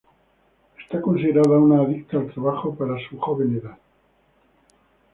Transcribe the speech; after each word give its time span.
Es 0.91 0.99
considerada 0.99 1.59
una 1.59 1.83
adicta 1.83 2.17
al 2.17 2.31
trabajo 2.33 2.73
para 2.73 2.97
su 3.07 3.19
joven 3.19 3.55
edad. 3.57 3.77